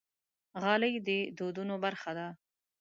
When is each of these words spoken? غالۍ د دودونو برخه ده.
غالۍ 0.61 0.93
د 1.07 1.09
دودونو 1.37 1.75
برخه 1.83 2.11
ده. 2.17 2.27